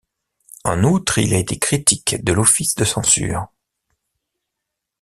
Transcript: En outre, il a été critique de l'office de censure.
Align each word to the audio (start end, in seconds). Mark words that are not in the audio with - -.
En 0.63 0.83
outre, 0.83 1.19
il 1.19 1.31
a 1.31 1.37
été 1.37 1.59
critique 1.59 2.23
de 2.23 2.33
l'office 2.33 2.73
de 2.73 2.85
censure. 2.85 3.45